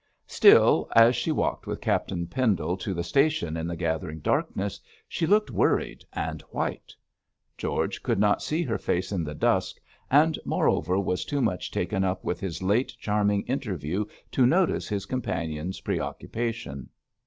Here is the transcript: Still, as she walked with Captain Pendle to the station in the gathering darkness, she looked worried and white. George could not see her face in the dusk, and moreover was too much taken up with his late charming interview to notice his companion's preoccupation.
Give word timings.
Still, 0.25 0.87
as 0.95 1.15
she 1.15 1.31
walked 1.31 1.67
with 1.67 1.79
Captain 1.79 2.25
Pendle 2.25 2.75
to 2.75 2.91
the 2.95 3.03
station 3.03 3.55
in 3.55 3.67
the 3.67 3.75
gathering 3.75 4.17
darkness, 4.19 4.79
she 5.07 5.27
looked 5.27 5.51
worried 5.51 6.03
and 6.11 6.41
white. 6.49 6.91
George 7.55 8.01
could 8.01 8.17
not 8.17 8.41
see 8.41 8.63
her 8.63 8.79
face 8.79 9.11
in 9.11 9.23
the 9.23 9.35
dusk, 9.35 9.77
and 10.09 10.39
moreover 10.43 10.99
was 10.99 11.23
too 11.23 11.39
much 11.39 11.69
taken 11.69 12.03
up 12.03 12.23
with 12.23 12.39
his 12.39 12.63
late 12.63 12.95
charming 12.99 13.43
interview 13.43 14.03
to 14.31 14.47
notice 14.47 14.87
his 14.89 15.05
companion's 15.05 15.81
preoccupation. 15.81 16.89